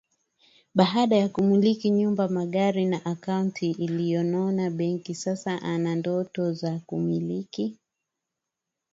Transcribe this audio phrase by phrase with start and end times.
[0.75, 7.79] baada ya kumiliki nyumba magari na akaunti iliyonona benki sasa ana ndoto za kumiliki